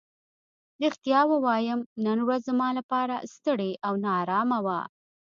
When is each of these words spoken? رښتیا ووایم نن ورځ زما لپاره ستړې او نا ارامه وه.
رښتیا 0.83 1.21
ووایم 1.31 1.79
نن 2.05 2.17
ورځ 2.27 2.41
زما 2.49 2.69
لپاره 2.79 3.15
ستړې 3.33 3.71
او 3.87 3.93
نا 4.03 4.11
ارامه 4.23 4.59
وه. 4.65 4.79